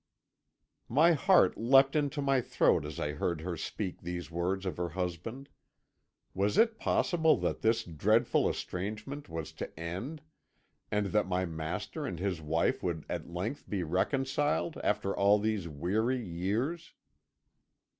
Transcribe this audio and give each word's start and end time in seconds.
"My 0.89 1.11
heart 1.11 1.59
leapt 1.59 1.95
into 1.95 2.23
my 2.23 2.41
throat 2.41 2.85
as 2.85 2.99
I 2.99 3.11
heard 3.11 3.41
her 3.41 3.55
speak 3.55 4.01
these 4.01 4.31
words 4.31 4.65
of 4.65 4.77
her 4.77 4.89
husband. 4.89 5.47
Was 6.33 6.57
it 6.57 6.79
possible 6.79 7.37
that 7.37 7.61
this 7.61 7.83
dreadful 7.83 8.49
estrangement 8.49 9.29
was 9.29 9.51
to 9.51 9.79
end, 9.79 10.23
and 10.89 11.11
that 11.13 11.27
my 11.27 11.45
master 11.45 12.07
and 12.07 12.17
his 12.17 12.41
wife 12.41 12.81
would 12.81 13.05
at 13.09 13.29
length 13.29 13.69
be 13.69 13.83
reconciled, 13.83 14.79
after 14.83 15.15
all 15.15 15.37
these 15.37 15.67
weary 15.67 16.19
years? 16.25 16.93